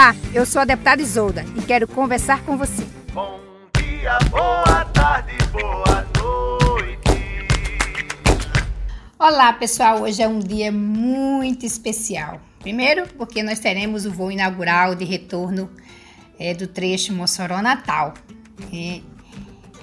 [0.00, 2.86] Olá, eu sou a deputada Isolda e quero conversar com você.
[3.12, 3.38] Bom
[3.76, 8.08] dia, boa tarde, boa noite.
[9.18, 10.00] Olá, pessoal.
[10.00, 12.40] Hoje é um dia muito especial.
[12.60, 15.70] Primeiro, porque nós teremos o voo inaugural de retorno
[16.38, 18.14] é, do trecho Mossoró-Natal.
[18.72, 19.04] E,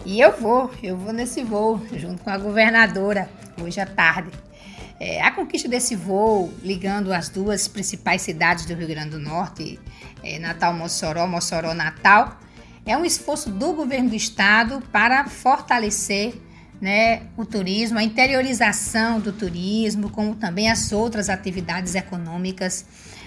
[0.04, 3.30] e eu vou, eu vou nesse voo junto com a governadora
[3.62, 4.32] hoje à tarde.
[5.00, 9.80] É, a conquista desse voo, ligando as duas principais cidades do Rio Grande do Norte,
[10.24, 12.40] é, Natal-Mossoró, Mossoró-Natal,
[12.86, 16.34] é um esforço do governo do estado para fortalecer
[16.82, 22.86] né, o turismo, a interiorização do turismo, como também as outras atividades econômicas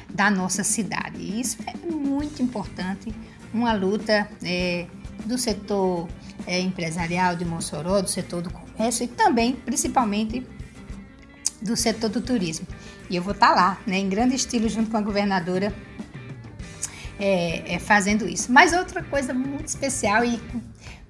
[0.09, 1.19] da nossa cidade.
[1.19, 3.15] E isso é muito importante,
[3.53, 4.87] uma luta é,
[5.25, 6.09] do setor
[6.47, 10.47] é, empresarial de Mossoró, do setor do comércio e também, principalmente,
[11.61, 12.67] do setor do turismo.
[13.09, 15.75] E eu vou estar lá, né, em grande estilo, junto com a governadora,
[17.19, 18.53] é, é, fazendo isso.
[18.53, 20.41] Mas outra coisa muito especial, e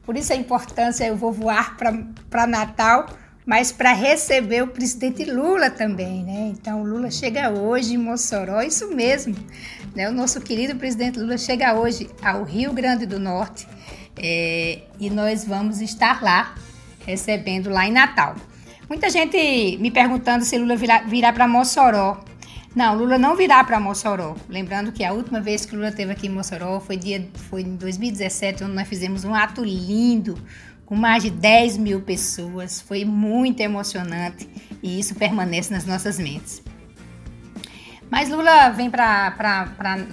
[0.03, 3.07] por isso a importância, eu vou voar para Natal,
[3.47, 6.53] mas para receber o presidente Lula também, né?
[6.53, 9.35] Então, Lula chega hoje em Mossoró, isso mesmo,
[9.95, 10.09] né?
[10.09, 13.67] O nosso querido presidente Lula chega hoje ao Rio Grande do Norte
[14.17, 16.55] é, e nós vamos estar lá
[17.07, 18.37] recebendo lá em Natal.
[18.91, 22.25] Muita gente me perguntando se Lula virá, virá para Mossoró.
[22.75, 24.35] Não, Lula não virá para Mossoró.
[24.49, 27.77] Lembrando que a última vez que Lula esteve aqui em Mossoró foi, dia, foi em
[27.77, 30.37] 2017, onde nós fizemos um ato lindo,
[30.85, 32.81] com mais de 10 mil pessoas.
[32.81, 34.49] Foi muito emocionante
[34.83, 36.61] e isso permanece nas nossas mentes.
[38.11, 39.37] Mas Lula vem para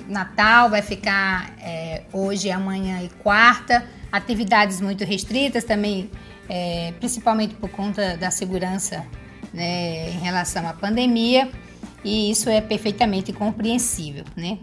[0.08, 3.88] Natal, vai ficar é, hoje, amanhã e quarta.
[4.12, 6.12] Atividades muito restritas também
[6.50, 9.06] é, principalmente por conta da segurança
[9.54, 11.50] né, em relação à pandemia,
[12.04, 14.60] e isso é perfeitamente compreensível, né?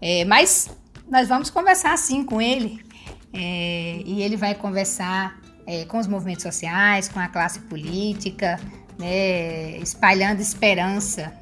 [0.00, 0.70] É, mas
[1.08, 2.84] nós vamos conversar sim com ele,
[3.32, 8.58] é, e ele vai conversar é, com os movimentos sociais, com a classe política,
[8.98, 11.32] né, espalhando esperança,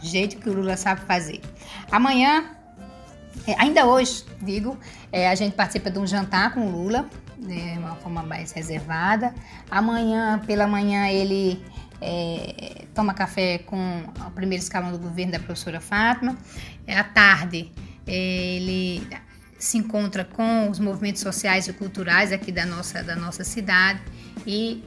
[0.00, 1.40] do jeito que o Lula sabe fazer.
[1.90, 2.50] Amanhã,
[3.46, 4.78] é, ainda hoje, digo,
[5.10, 7.08] é, a gente participa de um jantar com o Lula,
[7.38, 9.34] de uma forma mais reservada.
[9.70, 11.62] Amanhã, pela manhã, ele
[12.00, 16.36] é, toma café com o primeiro escalão do governo da professora Fátima.
[16.86, 17.72] À tarde,
[18.06, 19.06] é, ele
[19.58, 24.00] se encontra com os movimentos sociais e culturais aqui da nossa, da nossa cidade
[24.46, 24.84] e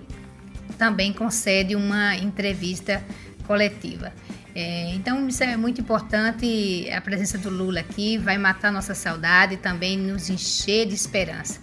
[0.77, 3.03] também concede uma entrevista
[3.45, 4.13] coletiva.
[4.53, 6.89] É, então, isso é muito importante.
[6.91, 11.59] A presença do Lula aqui vai matar nossa saudade e também nos encher de esperança.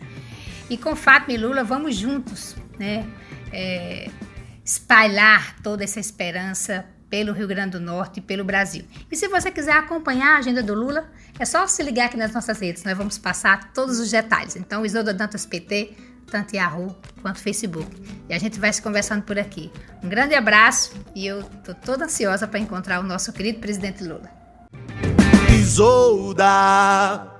[0.68, 3.06] E com Fátima e Lula, vamos juntos, né?
[3.52, 4.10] É,
[4.64, 8.84] espalhar toda essa esperança pelo Rio Grande do Norte e pelo Brasil.
[9.10, 11.08] E se você quiser acompanhar a agenda do Lula,
[11.38, 14.56] é só se ligar aqui nas nossas redes, nós vamos passar todos os detalhes.
[14.56, 15.92] Então, Isolda Dantas PT,
[16.30, 17.88] tanto Yahoo quanto Facebook.
[18.28, 19.70] E a gente vai se conversando por aqui.
[20.02, 24.30] Um grande abraço e eu estou toda ansiosa para encontrar o nosso querido presidente Lula.
[25.50, 27.33] Isolda.